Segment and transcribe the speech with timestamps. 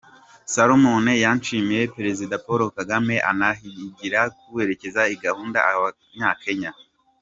[0.53, 6.71] Salome yashimiye Perezida Paul Kagame anahigira kuzereka igihandure abanya Kenya.